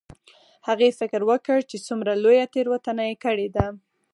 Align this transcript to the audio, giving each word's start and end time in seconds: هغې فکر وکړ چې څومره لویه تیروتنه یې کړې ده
هغې 0.67 0.89
فکر 0.99 1.21
وکړ 1.29 1.57
چې 1.69 1.77
څومره 1.87 2.11
لویه 2.23 2.45
تیروتنه 2.55 3.03
یې 3.09 3.15
کړې 3.23 3.47
ده 3.55 3.65